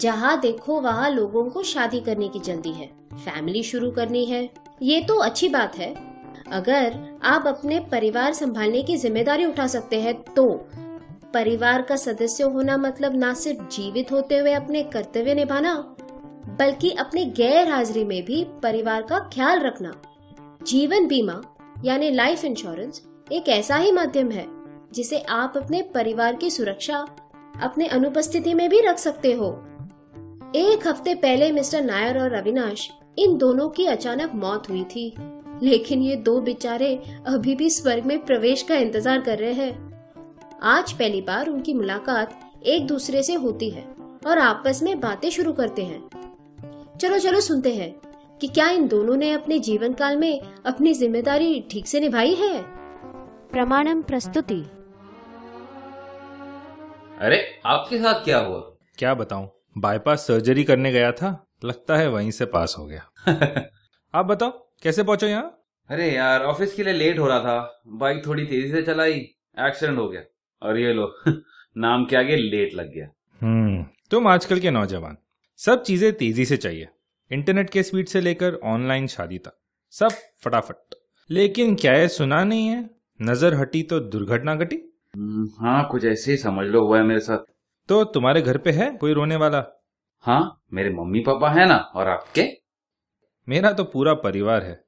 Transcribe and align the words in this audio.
जहाँ 0.00 0.38
देखो 0.40 0.80
वहाँ 0.80 1.10
लोगों 1.10 1.44
को 1.50 1.62
शादी 1.62 2.00
करने 2.00 2.28
की 2.28 2.38
जल्दी 2.40 2.72
है 2.72 2.86
फैमिली 3.14 3.62
शुरू 3.62 3.90
करनी 3.90 4.24
है। 4.24 4.48
ये 4.82 5.00
तो 5.00 5.18
अच्छी 5.18 5.48
बात 5.48 5.76
है। 5.76 5.94
अगर 6.52 6.98
आप 7.24 7.46
अपने 7.46 7.78
परिवार 7.92 8.32
संभालने 8.32 8.82
की 8.82 8.96
ज़िम्मेदारी 8.96 9.44
उठा 9.44 9.66
सकते 9.66 10.00
हैं 10.00 10.14
तो 10.24 10.46
परिवार 11.34 11.82
का 11.82 11.96
सदस्य 11.96 12.44
होना 12.44 12.76
मतलब 12.76 13.16
ना 13.16 13.32
सिर्फ़ 13.34 13.62
जीवित 13.70 14.12
होते 14.12 14.38
हुए 14.38 14.52
अपने 14.52 14.82
कर्तव्य 14.84 15.34
निभाना, 15.34 15.74
बल्कि 16.58 16.90
अपने 16.90 17.24
गैर 17.36 17.68
हाजिरी 17.68 18.04
में 18.04 18.22
भी 18.24 18.42
परिवार 18.62 19.02
का 19.02 19.18
ख्याल 19.34 19.60
रखना। 19.60 19.94
जीवन 20.62 21.06
बीमा, 21.06 21.40
यानी 21.84 22.10
लाइफ 22.10 22.44
इंश्योरेंस 22.44 23.02
एक 23.32 23.48
ऐसा 23.48 23.76
ही 23.76 23.92
माध्यम 23.92 24.30
है, 24.30 24.46
जिसे 24.92 25.18
आप 25.20 25.56
अपने 25.56 25.82
परिवार 25.94 26.34
की 26.34 26.50
सुरक्षा, 26.50 27.06
अपने 27.62 27.86
अनुपस्थिति 27.88 28.54
में 28.54 28.68
भी 28.68 28.80
रख 28.80 28.98
सकते 28.98 29.32
हो। 29.32 29.50
एक 30.54 30.86
हफ़्ते 30.86 31.14
पहले 31.14 31.50
मिस्टर 31.52 31.82
नायर 31.82 32.18
और 32.18 32.32
अविनाश 32.32 32.88
इन 33.18 33.36
दोनों 33.38 33.68
की 33.68 33.86
अचानक 33.86 34.34
मौत 34.34 34.68
हुई 34.70 34.82
थी। 34.84 35.14
लेकिन 35.62 36.02
ये 36.02 36.16
दो 36.16 36.40
बेचारे 36.40 36.94
अभी 37.26 37.54
भी 37.54 37.70
स्वर्ग 37.70 38.04
में 38.04 38.24
प्रवेश 38.24 38.62
का 38.62 38.74
इंतज़ार 38.74 39.20
कर 39.20 39.38
रहे 39.38 39.52
हैं। 39.52 40.60
आज 40.62 40.92
पहली 40.92 41.20
बार 41.20 41.48
उनकी 41.48 41.74
मुलाकात 41.74 42.38
एक 42.66 42.86
दूसरे 42.86 43.22
से 43.22 43.34
होती 43.34 43.70
है 43.70 43.84
और 44.26 44.38
आपस 44.38 44.82
में 44.82 45.00
बातें 45.00 45.28
शुरू 45.30 45.52
करते 45.52 45.84
हैं। 45.84 46.98
चलो 47.00 47.18
चलो 47.18 47.40
सुनते 47.40 47.74
हैं 47.74 47.90
कि 48.40 48.48
क्या 48.48 48.68
इन 48.70 48.86
दोनों 48.88 49.16
ने 49.16 49.32
अपने 49.32 49.58
जीवन 49.60 49.92
काल 49.92 50.16
में 50.16 50.40
अपनी 50.66 50.94
ज़िम्मेदारी 50.94 51.60
ठीक 51.70 51.86
से 51.86 52.00
निभाई 52.00 52.34
है? 52.34 52.62
प्रमाणम 53.52 54.02
प्रस्तुति। 54.02 54.62
अरे 57.20 57.44
आपके 57.66 57.98
साथ 57.98 58.24
क्या 58.24 58.38
हुआ? 58.38 58.60
क्या 58.98 59.14
बताऊँ? 59.14 59.48
बाईपास 59.78 60.26
सर्जरी 60.26 60.64
करने 60.64 60.92
गया 60.92 61.12
था 61.12 61.46
लगता 61.64 61.96
है 61.96 62.08
वहीं 62.08 62.30
से 62.30 62.44
पास 62.44 62.74
हो 62.78 62.86
गया। 62.86 63.10
आप 64.14 64.26
बताओ 64.26 64.50
कैसे 64.82 65.02
पहुंचो 65.02 65.26
यहाँ? 65.26 65.60
अरे 65.90 66.10
यार 66.14 66.42
ऑफ़िस 66.42 66.74
के 66.74 66.82
लिए 66.82 66.92
लेट 66.92 67.18
हो 67.18 67.26
रहा 67.26 67.40
था। 67.40 67.82
बाइक 67.86 68.26
थोड़ी 68.26 68.44
तेज़ी 68.44 68.70
से 68.70 68.82
चलाई 68.82 69.12
एक्सीडेंट 69.60 69.98
हो 69.98 70.08
गया। 70.08 70.22
और 70.62 70.78
ये 70.78 70.92
लो 70.92 71.14
नाम 71.78 72.04
के 72.04 72.16
आगे 72.16 72.36
लेट 72.36 72.74
लग 72.74 72.94
गया। 72.94 73.08
हम्म 73.40 73.86
तुम 74.10 74.26
आजकल 74.26 74.60
के 74.60 74.70
नौजवान। 74.70 75.16
सब 75.58 75.82
चीज़ें 75.82 76.12
तेज़ी 76.12 76.44
से 76.44 76.56
चाहिए। 76.56 76.88
इंटरनेट 77.32 77.70
के 77.70 77.82
स्पीड 77.82 78.06
से 78.06 78.20
लेकर 78.20 78.54
ऑनलाइन 78.54 79.06
शादी 79.06 79.38
तक। 79.38 79.58
सब 79.90 80.10
फटाफट। 80.44 80.94
लेकिन 81.30 81.74
क्या 81.74 81.92
है 81.92 82.08
सुना 82.08 82.44
नहीं 82.44 82.66
है? 82.68 82.90
नज़र 83.22 83.54
हटी 83.54 83.82
तो 83.82 84.00
दुर्घटना 84.00 84.54
घटी? 84.54 84.76
हम्म, 85.16 85.66
हाँ 85.66 85.88
कुछ 85.90 86.04
ऐसे 86.04 86.30
ही 86.30 86.36
समझ 86.36 86.66
लो 86.66 86.86
हुआ 86.86 86.98
है 86.98 87.04
मेरे 87.04 87.20
साथ। 87.20 87.53
तो 87.88 88.04
तुम्हारे 88.04 88.42
घर 88.42 88.58
पे 88.58 88.70
है 88.70 88.90
कोई 88.90 89.12
रोने 89.12 89.36
वाला? 89.36 89.64
हाँ 90.20 90.62
मेरे 90.72 90.90
मम्मी 90.90 91.20
पापा 91.20 91.50
है 91.50 91.68
ना 91.68 91.76
और 91.76 92.08
आपके? 92.08 92.48
मेरा 93.48 93.72
तो 93.72 93.84
पूरा 93.84 94.14
परिवार 94.14 94.62
है। 94.62 94.84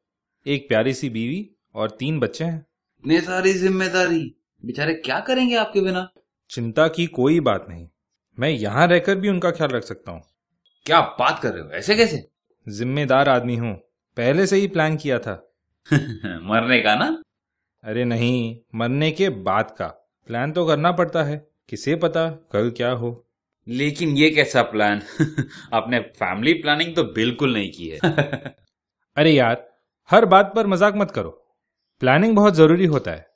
एक 0.46 0.68
प्यारी 0.68 0.94
सी 0.94 1.10
बीवी 1.10 1.50
और 1.74 1.90
तीन 1.90 2.20
बच्चे 2.20 2.44
हैं। 2.44 2.66
इतनी 2.98 3.20
सारी 3.20 3.52
ज़िम्मेदारी। 3.52 4.36
बेचारे 4.64 4.94
क्या 4.94 5.20
करेंगे 5.20 5.56
आपके 5.56 5.80
बिना? 5.80 6.08
चिंता 6.50 6.88
की 6.88 7.06
कोई 7.06 7.40
बात 7.40 7.66
नहीं। 7.68 7.88
मैं 8.38 8.48
यहाँ 8.48 8.86
रहकर 8.86 9.14
भी 9.14 9.28
उनका 9.28 9.50
ख्याल 9.50 9.70
रख 9.70 9.82
सकता 9.82 10.12
हूँ। 10.12 10.22
क्या 10.86 10.98
आप 10.98 11.16
बात 11.20 11.38
कर 11.42 11.52
रहे 11.52 11.62
हो? 11.62 11.70
ऐसे 11.70 11.94
कैसे? 11.96 12.28
जिम्मेदार 12.68 13.28
आदमी 13.28 13.56
हूँ। 13.56 13.74
पहले 14.16 14.46
से 14.46 14.56
ही 14.56 14.66
प्लान 14.66 14.96
किया 14.96 15.18
था। 15.18 15.52
मरने 16.26 16.80
का 16.80 16.94
ना? 16.94 17.22
अरे 17.84 18.04
नहीं 18.04 18.60
मरने 18.74 19.10
के 19.10 19.28
बाद 19.28 19.70
का। 19.70 19.86
प्लान 20.26 20.52
तो 20.52 20.66
करना 20.66 20.92
पड़ता 20.92 21.22
है। 21.22 21.55
किसे 21.68 21.96
पता 21.96 22.28
कल 22.52 22.70
क्या 22.70 22.90
हो? 22.90 23.26
लेकिन 23.68 24.16
ये 24.16 24.30
कैसा 24.30 24.62
प्लान 24.62 25.02
आपने 25.72 26.00
फैमिली 26.00 26.52
प्लानिंग 26.54 26.96
तो 26.96 27.04
बिल्कुल 27.04 27.52
नहीं 27.52 27.72
की 27.72 27.88
है। 27.88 27.98
अरे 29.16 29.30
यार 29.30 29.68
हर 30.10 30.24
बात 30.24 30.52
पर 30.56 30.66
मज़ाक 30.66 30.94
मत 30.96 31.10
करो। 31.10 31.30
प्लानिंग 32.00 32.36
बहुत 32.36 32.54
ज़रूरी 32.54 32.86
होता 32.86 33.10
है। 33.10 33.26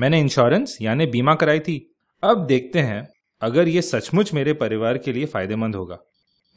मैंने 0.00 0.20
इंश्योरेंस 0.20 0.78
यानी 0.82 1.06
बीमा 1.06 1.34
कराई 1.34 1.60
थी। 1.60 1.94
अब 2.22 2.46
देखते 2.46 2.78
हैं 2.78 3.08
अगर 3.42 3.68
ये 3.68 3.82
सचमुच 3.82 4.34
मेरे 4.34 4.52
परिवार 4.52 4.98
के 4.98 5.12
लिए 5.12 5.26
फ़ायदेमंद 5.26 5.76
होगा। 5.76 5.98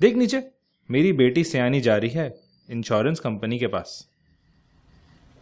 देख 0.01 0.16
नीचे 0.16 0.44
मेरी 0.91 1.13
बेटी 1.13 1.44
सयानी 1.44 1.81
जा 1.81 1.97
रही 1.97 2.09
है 2.09 2.34
इंश्योरेंस 2.69 3.19
कंपनी 3.19 3.59
के 3.59 3.68
पास। 3.68 4.07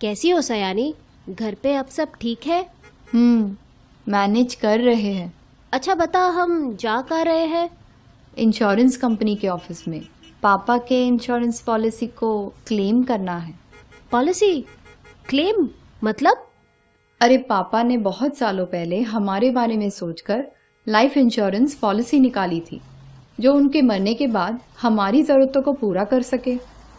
कैसी 0.02 0.30
हो 0.30 0.42
सयानी? 0.42 0.94
घर 1.30 1.56
पे 1.56 1.76
अब 1.76 1.86
सब 1.86 2.12
ठीक 2.22 2.48
है? 2.48 2.62
हम्म 3.14 3.58
मैनेज 4.12 4.56
कर 4.56 4.80
रहे 4.80 5.14
हैं। 5.14 5.45
अच्छा 5.76 5.96
बता 5.96 6.20
हम 6.20 6.76
जा 6.76 7.02
कहाँ 7.02 7.24
रहे 7.24 7.46
हैं? 7.46 7.70
इंश्योरेंस 8.38 8.98
कंपनी 8.98 9.36
के 9.36 9.48
ऑफ़िस 9.48 9.88
में। 9.88 10.02
पापा 10.44 10.78
के 10.78 11.08
इंश्योरेंस 11.08 11.62
पॉलिसी 11.62 12.08
को 12.08 12.54
क्लेम 12.68 13.04
करना 13.04 13.38
है। 13.38 13.54
पॉलिसी 14.12 14.66
क्लेम 15.30 15.70
मतलब? 16.04 16.48
अरे 17.22 17.38
पापा 17.38 17.84
ने 17.84 17.98
बहुत 17.98 18.38
सालों 18.38 18.66
पहले 18.66 19.02
हमारे 19.02 19.52
बारे 19.52 19.78
में 19.78 19.90
सोचकर 19.90 20.48
लाइफ 20.88 21.18
इंश्योरेंस 21.18 21.76
पॉलिसी 21.76 22.20
निकाली 22.20 22.60
थी 22.60 22.82
जो 23.40 23.54
उनके 23.54 23.82
मरने 23.82 24.14
के 24.14 24.28
बाद 24.28 24.60
हमारी 24.82 25.24
जरूरतों 25.24 25.62
को 25.62 25.74
पूरा 25.74 26.04
कर 26.04 26.22
सके। 26.22 26.58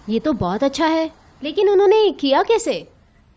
ये 0.09 0.20
तो 0.20 0.32
बहुत 0.32 0.65
अच्छा 0.65 0.86
है। 0.86 1.10
लेकिन 1.42 1.70
उन्होंने 1.70 2.10
किया 2.10 2.42
कैसे? 2.42 2.88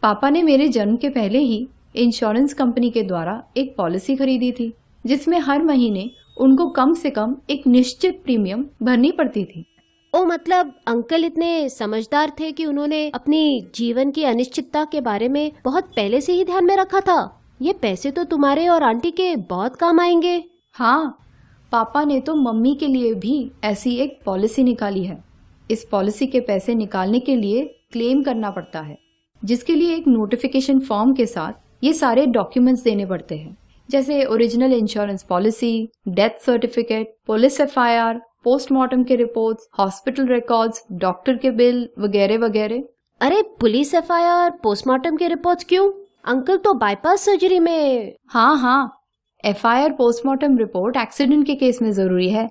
पापा 0.02 0.30
ने 0.30 0.44
मेरे 0.44 0.68
जन्म 0.68 0.96
के 0.96 1.10
पहले 1.10 1.40
ही 1.40 1.70
इंश्योरेंस 1.96 2.54
कंपनी 2.54 2.90
के 2.90 3.04
द्वारा 3.04 3.44
एक 3.58 3.76
पॉलिसी 3.78 4.16
खरीदी 4.16 4.52
थी। 4.52 4.74
जिसमें 5.06 5.40
हर 5.40 5.64
महीने 5.64 6.10
उनको 6.38 6.70
कम 6.70 6.94
से 6.94 7.10
कम 7.10 7.36
एक 7.50 7.68
निश्चित 7.68 8.22
प्रीमियम 8.24 8.66
भरनी 8.84 9.12
पड़ती 9.12 9.44
थी। 9.46 9.66
ओ 10.14 10.24
मतलब 10.26 10.74
अंकल 10.88 11.26
इतने 11.26 11.70
समझदार 11.70 12.32
थे 12.40 12.52
कि 12.52 12.66
उन्होंने 12.66 13.10
अपनी 13.10 13.70
जीवन 13.76 14.12
की 14.12 14.24
अनिश्चितता 14.24 14.84
के 14.84 15.02
बारे 15.02 15.28
में 15.30 15.52
बहुत 15.66 15.84
पहले 15.96 16.22
से 16.22 16.34
ही 16.34 16.46
ध्यान 16.46 16.66
में 16.66 16.76
रखा 16.78 17.00
था? 17.00 17.36
ये 17.62 17.74
पैसे 17.74 18.12
तो 18.12 18.24
तुम्हारे 18.24 18.68
और 18.68 18.84
आंटी 18.84 19.12
के 19.12 19.36
बहुत 19.36 19.76
काम 19.76 20.00
आएँगे। 20.00 20.44
हाँ 20.74 21.18
पापा 21.72 22.04
ने 22.04 22.20
तो 22.20 22.36
मम्मी 22.36 22.76
के 22.76 22.88
लिए 22.88 23.14
भी 23.14 23.52
ऐसी 23.64 23.96
एक 23.96 24.20
पॉलिसी 24.26 24.64
निकाली 24.64 25.04
है। 25.04 25.24
इस 25.72 25.84
पॉलिसी 25.92 26.28
के 26.28 26.40
पैसे 26.40 26.76
निकालने 26.76 27.20
के 27.20 27.36
लिए 27.36 27.64
क्लेम 27.92 28.24
करना 28.24 28.52
पड़ता 28.52 28.80
है 28.80 28.98
जिसके 29.42 29.76
लिए 29.76 29.96
एक 29.96 30.08
नोटिफिकेशन 30.08 30.80
फॉर्म 30.80 31.14
के 31.14 31.26
साथ 31.26 31.84
ये 31.84 31.94
सारे 31.94 32.26
डॉक्यूमेंट्स 32.26 32.84
देने 32.84 33.06
पड़ते 33.06 33.36
हैं। 33.36 33.58
जैसे 33.90 34.26
original 34.26 34.74
insurance 34.74 35.24
policy 35.24 35.90
death 36.08 36.30
certificate 36.46 37.16
police 37.28 37.62
FIR 37.62 38.22
postmortem 38.44 39.04
के 39.04 39.16
रिपोर्ट्स, 39.16 39.70
हॉस्पिटल 39.80 40.28
रिकॉर्ड्स, 40.28 40.84
डॉक्टर 40.92 41.38
के 41.38 41.52
बिल 41.52 41.90
वगैरह 42.00 42.38
वगैरह। 42.38 42.84
अरे 43.22 43.42
पुलिस 43.42 43.94
एफआईआर 43.94 44.50
पोस्टमार्टम 44.64 45.18
के 45.18 45.28
रिपोर्ट्स 45.28 45.64
क्यों? 45.64 45.92
अंकल 46.26 46.58
तो 46.58 46.74
बाईपास 46.74 47.22
सर्जरी 47.22 47.60
में। 47.60 48.14
हाँ 48.28 48.58
हाँ। 48.58 49.02
एफआईआर 49.46 49.94
पोस्टमार्टम 49.94 50.58
रिपोर्ट 50.58 50.98
एक्सीडेंट 50.98 51.46
के 51.46 51.56
केस 51.56 51.82
में 51.82 51.92
ज़रूरी 51.92 52.30
है। 52.30 52.50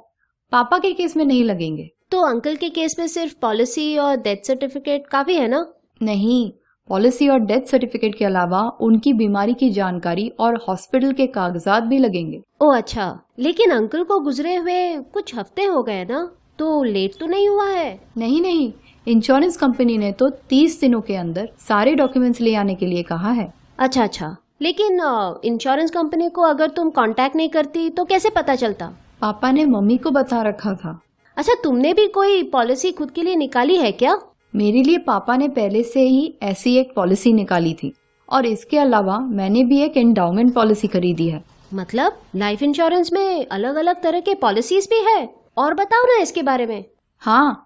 पापा 0.52 0.78
के 0.78 0.92
केस 0.92 1.16
में 1.16 1.24
नहीं 1.24 1.44
लगेंगे। 1.44 1.90
तो 2.10 2.20
अंकल 2.20 2.56
के 2.56 2.68
केस 2.68 2.96
में 2.98 3.06
सिर्फ़ 3.06 3.34
पॉलिसी 3.42 3.98
और 3.98 4.16
डेथ 4.16 4.46
सर्टिफिकेट 4.46 5.06
काफ़ी 5.06 5.34
है 5.34 5.48
ना? 5.48 5.72
नहीं। 6.02 6.52
पॉलिसी 6.88 7.28
और 7.28 7.38
डेथ 7.40 7.66
सर्टिफिकेट 7.70 8.14
के 8.14 8.24
अलावा 8.24 8.60
उनकी 8.80 9.12
बीमारी 9.12 9.54
की 9.54 9.70
जानकारी 9.70 10.28
और 10.40 10.56
हॉस्पिटल 10.68 11.12
के 11.12 11.26
कागजात 11.26 11.82
भी 11.82 11.98
लगेंगे। 11.98 12.40
ओ 12.62 12.70
अच्छा। 12.72 13.18
लेकिन 13.38 13.70
अंकल 13.70 14.04
को 14.04 14.18
गुजरे 14.20 14.54
हुए 14.56 14.96
कुछ 15.14 15.34
हफ़्ते 15.34 15.64
हो 15.64 15.82
गए 15.82 16.04
ना 16.04 16.28
तो 16.58 16.82
लेट 16.82 17.18
तो 17.20 17.26
नहीं 17.26 17.48
हुआ 17.48 17.66
है? 17.66 18.00
नहीं 18.18 18.40
नहीं। 18.42 18.72
इंश्योरेंस 19.06 19.56
कंपनी 19.56 19.96
ने 19.98 20.12
तो 20.12 20.28
तीस 20.48 20.80
दिनों 20.80 21.00
के 21.00 21.16
अंदर 21.16 21.48
सारे 21.58 21.94
डॉक्यूमेंट्स 21.94 22.40
ले 22.40 22.54
आने 22.54 22.74
के 22.74 22.86
लिए 22.86 23.02
कहा 23.02 23.30
है। 23.30 23.52
अच्छा 23.78 24.04
अच्छा। 24.04 24.36
लेकिन 24.62 25.00
इंश्योरेंस 25.44 25.90
कंपनी 25.90 26.28
को 26.28 26.42
अगर 26.42 26.70
तुम 26.70 26.90
कांटेक्ट 26.90 27.36
नहीं 27.36 27.48
करती 27.48 27.88
तो 27.90 28.04
कैसे 28.04 28.30
पता 28.30 28.54
चलता? 28.54 28.86
पापा 29.20 29.50
ने 29.52 29.64
मम्मी 29.66 29.96
को 29.96 30.10
बता 30.10 30.42
रखा 30.42 30.74
था। 30.74 30.98
अच्छा 31.36 31.54
तुमने 31.64 31.92
भी 31.94 32.06
कोई 32.08 32.42
पॉलिसी 32.50 32.92
खुद 32.92 33.10
के 33.10 33.22
लिए 33.22 33.36
निकाली 33.36 33.76
है 33.76 33.92
क्या? 33.92 34.18
मेरे 34.58 34.82
लिए 34.82 34.98
पापा 34.98 35.36
ने 35.36 35.48
पहले 35.48 35.82
से 35.82 36.00
ही 36.00 36.34
ऐसी 36.42 36.76
एक 36.76 36.92
पॉलिसी 36.96 37.32
निकाली 37.32 37.74
थी। 37.74 37.92
और 38.28 38.46
इसके 38.46 38.78
अलावा 38.78 39.18
मैंने 39.18 39.62
भी 39.64 39.80
एक 39.82 39.96
एंडाउमेंट 39.96 40.54
पॉलिसी 40.54 40.88
खरीदी 40.88 41.28
है। 41.28 41.42
मतलब 41.74 42.20
लाइफ 42.36 42.62
इंश्योरेंस 42.62 43.10
में 43.12 43.46
अलग 43.46 43.76
अलग 43.76 44.02
तरह 44.02 44.20
के 44.20 44.34
पॉलिसीज़ 44.34 44.88
भी 44.90 45.00
है? 45.04 45.28
और 45.58 45.74
बताओ 45.74 46.04
ना 46.04 46.20
इसके 46.22 46.42
बारे 46.42 46.66
में। 46.66 46.84
हाँ 47.22 47.64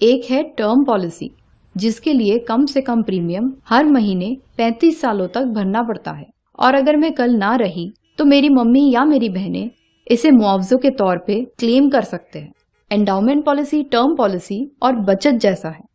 एक 0.00 0.30
है 0.30 0.42
टर्म 0.58 0.84
पॉलिसी 0.84 1.30
जिसके 1.74 2.12
लिए 2.12 2.38
कम 2.38 2.66
से 2.66 2.80
कम 2.80 3.02
प्रीमियम 3.02 3.52
हर 3.68 3.84
महीने 3.84 4.36
35 4.58 5.00
सालों 5.00 5.28
तक 5.28 5.44
भरना 5.46 5.82
पड़ता 5.82 6.12
है। 6.12 6.26
और 6.58 6.74
अगर 6.74 6.96
मैं 6.96 7.12
कल 7.12 7.34
ना 7.34 7.54
रही 7.56 7.90
तो 8.18 8.24
मेरी 8.24 8.48
मम्मी 8.48 8.90
या 8.92 9.04
मेरी 9.04 9.28
बहनें 9.28 9.70
इसे 10.06 10.30
मुआवजों 10.30 10.78
के 10.78 10.90
तौर 10.90 11.18
पे 11.18 11.44
क्लेम 11.58 11.88
कर 11.88 12.02
सकते 12.04 12.38
हैं। 12.38 12.52
एंडाउमेंट 12.90 13.44
पॉलिसी 13.44 13.82
टर्म 13.82 14.14
पॉलिसी 14.16 14.64
और 14.82 14.96
बचत 15.02 15.32
जैसा 15.32 15.68
है। 15.68 15.93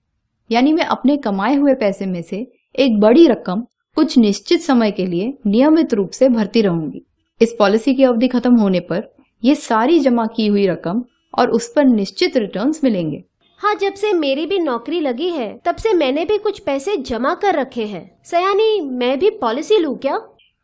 यानी 0.49 0.73
मैं 0.73 0.83
अपने 0.83 1.17
कमाए 1.17 1.55
हुए 1.55 1.73
पैसे 1.73 2.05
में 2.05 2.21
से 2.21 2.37
एक 2.75 2.99
बड़ी 2.99 3.27
रकम 3.27 3.63
कुछ 3.97 4.17
निश्चित 4.17 4.61
समय 4.61 4.91
के 4.91 5.05
लिए 5.05 5.33
नियमित 5.47 5.93
रूप 5.93 6.09
से 6.09 6.29
भरती 6.29 6.61
रहूँगी। 6.61 7.01
इस 7.41 7.55
पॉलिसी 7.59 7.93
की 7.95 8.03
अवधि 8.03 8.27
खत्म 8.27 8.55
होने 8.55 8.79
पर 8.79 9.07
ये 9.43 9.55
सारी 9.55 9.99
जमा 9.99 10.25
की 10.25 10.47
हुई 10.47 10.67
रकम 10.67 11.03
और 11.33 11.49
उस 11.49 11.71
पर 11.75 11.85
निश्चित 11.85 12.37
रिटर्न्स 12.37 12.83
मिलेंगे। 12.83 13.23
हाँ 13.61 13.73
जब 13.75 13.93
से 13.93 14.13
मेरी 14.13 14.45
भी 14.45 14.59
नौकरी 14.59 14.99
लगी 14.99 15.29
है 15.29 15.49
तब 15.65 15.75
से 15.75 15.93
मैंने 15.93 16.25
भी 16.25 16.37
कुछ 16.37 16.59
पैसे 16.59 16.97
जमा 16.97 17.33
कर 17.33 17.55
रखे 17.55 17.85
हैं। 17.85 18.09
सयानी 18.25 18.79
मैं 18.81 19.17
भी 19.19 19.29
पॉलिसी 19.29 19.77
लूँ 19.77 19.97
क्या? 19.97 20.19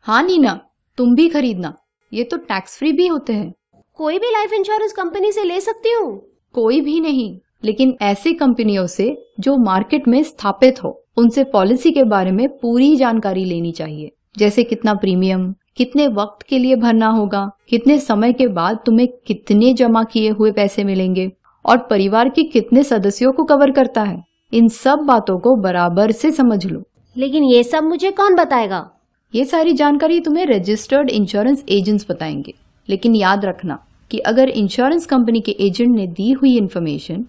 हाँ 0.06 0.22
नीना 0.22 0.60
तुम 0.98 1.14
भी 1.14 1.28
खरीदना। 1.28 1.74
ये 2.12 2.24
तो 2.24 2.36
टैक्स 2.36 2.78
फ्री 2.78 2.92
भी 2.92 3.06
होते 3.06 3.32
हैं। 3.32 3.52
कोई 3.98 4.18
भी 4.18 4.30
लाइफ 4.30 4.52
इंश्योरेंस 4.52 4.92
कंपनी 4.92 5.32
से 5.32 5.44
ले 5.44 5.60
सकती 5.60 5.92
हूँ? 5.92 6.16
कोई 6.54 6.80
भी 6.80 7.00
नहीं। 7.00 7.38
लेकिन 7.64 7.96
ऐसी 8.02 8.32
कंपनियों 8.32 8.86
से 8.86 9.26
जो 9.40 9.56
मार्केट 9.56 10.08
में 10.08 10.22
स्थापित 10.22 10.84
हो 10.84 11.02
उनसे 11.16 11.44
पॉलिसी 11.44 11.92
के 11.92 12.04
बारे 12.04 12.30
में 12.32 12.48
पूरी 12.48 12.96
जानकारी 12.96 13.44
लेनी 13.44 13.72
चाहिए। 13.72 14.10
जैसे 14.38 14.64
कितना 14.64 14.94
प्रीमियम 14.94 15.54
कितने 15.76 16.08
वक्त 16.08 16.46
के 16.46 16.58
लिए 16.58 16.76
भरना 16.76 17.08
होगा 17.08 17.50
कितने 17.68 17.98
समय 17.98 18.32
के 18.32 18.46
बाद 18.46 18.78
तुम्हें 18.86 19.08
कितने 19.26 19.74
जमा 19.74 20.04
किए 20.04 20.30
हुए 20.30 20.52
पैसे 20.52 20.84
मिलेंगे 20.84 21.32
और 21.64 21.78
परिवार 21.78 22.28
के 22.28 22.42
कितने 22.42 22.82
सदस्यों 22.82 23.32
को 23.32 23.44
कवर 23.44 23.70
करता 23.70 24.02
है। 24.02 24.24
इन 24.52 24.68
सब 24.68 24.98
बातों 24.98 25.38
को 25.38 25.56
बराबर 25.56 26.10
से 26.10 26.30
समझ 26.30 26.66
लो। 26.66 26.82
लेकिन 27.16 27.44
ये 27.44 27.62
सब 27.62 27.84
मुझे 27.84 28.10
कौन 28.10 28.34
बताएगा? 28.34 28.90
ये 29.34 29.44
सारी 29.44 29.72
जानकारी 29.72 30.20
तुम्हें 30.20 30.46
रजिस्टर्ड 30.46 31.10
इंश्योरेंस 31.10 31.64
एजेंट्स 31.68 32.06
बताएँगे। 32.10 32.54
लेकिन 32.88 33.14
याद 33.14 33.44
रखना 33.44 33.78
कि 34.10 34.18
अगर 34.18 34.48
इंश्योरेंस 34.48 35.06
कंपनी 35.06 35.40
के 35.40 35.52
एजेंट 35.60 35.96
ने 35.96 36.06
दी 36.06 36.32
हुई 36.32 36.56
इन्फॉर्मेशन 36.56 37.26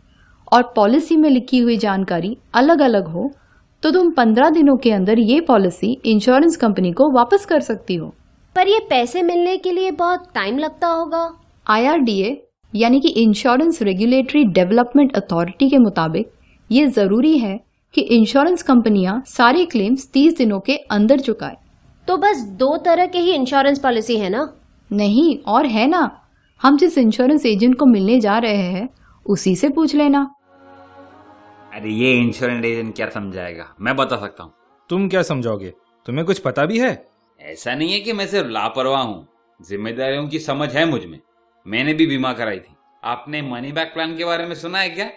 और 0.54 0.64
पॉलिसी 0.76 1.18
में 1.18 1.30
लिखी 1.30 1.58
हुई 1.58 1.78
जानकारी 1.78 2.38
अलग 2.54 2.82
अलग 2.82 3.08
हो 3.08 3.32
तो 3.84 3.92
तुम 3.92 4.12
पंद्रह 4.12 4.50
दिनों 4.50 4.76
के 4.78 4.92
अंदर 4.92 5.20
ये 5.20 5.40
पॉलिसी 5.42 5.92
इंश्योरेंस 6.06 6.56
कंपनी 6.58 6.92
को 6.92 7.10
वापस 7.12 7.46
कर 7.46 7.60
सकती 7.60 7.96
हो। 7.96 8.14
पर 8.56 8.68
ये 8.68 8.80
पैसे 8.90 9.22
मिलने 9.22 9.58
के 9.58 9.72
लिए 9.72 9.92
बहुत 9.92 10.28
टाइम 10.36 10.58
लगता 10.58 10.88
होगा। 10.88 11.30
आईआरडीए 11.68 12.44
यानी 12.76 13.00
कि 13.00 13.10
इंश्योरेंस 13.10 13.82
रेगुलेटरी 13.82 14.44
डेवलपमेंट 14.44 15.16
अथॉरिटी 15.16 15.70
के 15.70 15.78
मुताबिक 15.78 16.32
ये 16.72 16.88
ज़रूरी 16.88 17.38
है 17.38 17.60
कि 17.94 18.02
इंश्योरेंस 18.02 18.64
कंपनियाँ 18.64 19.22
सारे 19.28 19.66
क्लेम्स 19.66 20.10
30 20.12 20.38
दिनों 20.38 20.60
के 20.60 20.76
अंदर 20.76 21.20
चुकाए। 21.20 21.56
तो 22.08 22.18
बस 22.18 22.42
दो 22.60 22.76
तरह 22.78 23.06
के 23.06 23.20
ही 23.20 23.32
इंश्योरेंस 23.32 23.80
पॉलिसी 23.80 24.18
है 24.18 24.30
ना? 24.30 24.50
नहीं 24.92 25.38
और 25.48 25.66
है 25.66 25.88
ना। 25.88 26.10
हम 26.62 26.78
जिस 26.78 26.98
इंश्योरेंस 26.98 27.46
एजेंट 27.46 27.76
को 27.76 27.86
मिलने 27.86 28.20
जा 28.20 28.38
रहे 28.38 28.72
हैं 28.72 28.90
उसी 29.26 29.56
से 29.56 29.70
पूछ 29.70 29.96
लेना। 29.96 30.28
अरे 31.78 31.90
ये 31.90 32.12
इंश्योरेंस 32.14 32.66
एजेंट 32.66 32.96
क्या 32.96 33.10
समझाएगा? 33.10 33.76
मैं 33.82 33.96
बता 33.96 34.18
सकता 34.18 34.44
हूँ। 34.44 34.54
तुम 34.90 35.10
क्या 35.10 35.22
समझोगे 35.22 35.74
तुम्हें 36.06 36.26
कुछ 36.26 36.40
पता 36.40 36.66
भी 36.66 36.80
है? 36.80 37.10
ऐसा 37.42 37.76
नहीं 37.76 37.94
है 37.94 38.00
कि 38.00 38.14
मैं 38.14 38.28
सिर्फ़ 38.28 38.48
लापरवाह 38.48 39.02
हूँ। 39.02 39.28
जिम्मेदारियों 39.70 40.28
की 40.28 40.40
समझ 40.40 40.76
है 40.76 40.86
मुझमें। 40.86 41.20
मैंने 41.68 41.94
भी 41.94 42.08
बीमा 42.08 42.34
कराई 42.34 42.60
थी। 42.60 42.76
आपने 43.04 43.42
मनी 43.42 43.72
बैक 43.72 43.88
प्लान 43.88 44.18
के 44.18 44.26
बारे 44.26 44.46
में 44.46 44.56
सुना 44.56 44.80
है 44.80 44.90
क्या? 44.90 45.12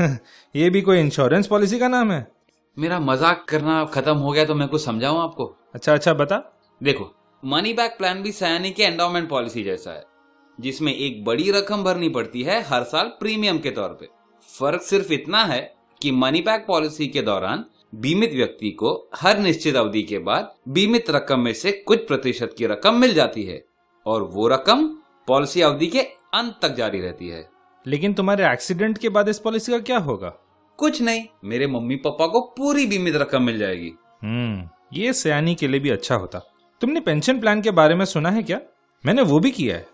ये 0.56 0.70
भी 0.70 0.82
कोई 0.82 0.98
इंश्योरेंस 0.98 1.46
पॉलिसी 1.46 1.78
का 1.78 1.88
नाम 1.88 2.12
है? 2.12 2.32
मेरा 2.78 3.00
मज़ाक 3.00 3.44
करना 3.48 3.84
खत्म 3.84 4.16
हो 4.16 4.32
गया 4.32 4.44
तो 4.44 4.54
मैं 4.54 4.68
कुछ 4.68 4.84
समझाऊं 4.84 5.20
आपको? 5.20 5.56
अच्छा 5.74 5.94
अच्छा 5.94 6.14
बता। 6.14 6.58
देखो 6.82 7.14
मनी 7.44 7.72
बैक 7.72 7.90
प्लान 7.98 8.22
भी 8.22 8.32
सयानी 8.32 8.70
के 8.70 8.82
एंडोमेंट 8.82 9.28
पॉलिसी 9.28 9.62
जैसा 9.62 9.90
है 9.90 10.04
जिसमें 10.60 10.94
एक 10.94 11.24
बड़ी 11.24 11.50
रकम 11.50 11.84
भरनी 11.84 12.08
पड़ती 12.08 12.42
है 12.42 12.62
हर 12.62 12.84
साल 12.84 13.06
प्रीमियम 13.06 13.58
के 13.58 13.70
तौर 13.70 13.88
पे। 13.88 14.08
फ़र्क 14.60 14.82
सिर्फ़ 14.82 15.12
इतना 15.12 15.44
है 15.44 15.75
कि 16.02 16.10
मनी 16.12 16.40
बैक 16.40 16.64
पॉलिसी 16.68 17.06
के 17.06 17.22
दौरान 17.22 17.64
बीमित 17.94 18.32
व्यक्ति 18.32 18.70
को 18.70 19.10
हर 19.14 19.38
निश्चित 19.38 19.76
अवधि 19.76 20.02
के 20.02 20.18
बाद 20.18 20.54
बीमित 20.68 21.10
रकम 21.10 21.40
में 21.40 21.52
से 21.52 21.72
कुछ 21.72 22.06
प्रतिशत 22.06 22.54
की 22.58 22.66
रकम 22.66 23.00
मिल 23.00 23.14
जाती 23.14 23.42
है 23.42 23.64
और 24.06 24.22
वो 24.22 24.48
रकम 24.48 24.86
पॉलिसी 25.26 25.60
अवधि 25.60 25.86
के 25.86 26.00
अंत 26.34 26.58
तक 26.62 26.74
जारी 26.74 27.00
रहती 27.00 27.28
है। 27.28 27.48
लेकिन 27.86 28.14
तुम्हारे 28.14 28.52
एक्सीडेंट 28.52 28.98
के 28.98 29.08
बाद 29.08 29.28
इस 29.28 29.38
पॉलिसी 29.38 29.72
का 29.72 29.78
क्या 29.78 29.98
होगा? 29.98 30.28
कुछ 30.76 31.02
नहीं 31.02 31.24
मेरे 31.44 31.66
मम्मी 31.66 31.96
पापा 31.96 32.26
को 32.26 32.40
पूरी 32.40 32.86
बीमित 32.86 33.16
रकम 33.16 33.42
मिल 33.42 33.58
जाएगी। 33.58 33.92
हम्म 34.24 34.68
ये 34.92 35.12
सयानी 35.12 35.54
के 35.54 35.68
लिए 35.68 35.80
भी 35.80 35.90
अच्छा 35.90 36.14
होता। 36.14 36.38
तुमने 36.80 37.00
पेंशन 37.00 37.40
प्लान 37.40 37.62
के 37.62 37.70
बारे 37.70 37.94
में 37.94 38.04
सुना 38.04 38.30
है 38.30 38.42
क्या? 38.42 38.60
मैंने 39.06 39.22
वो 39.22 39.40
भी 39.40 39.50
किया 39.50 39.76
है। 39.76 39.86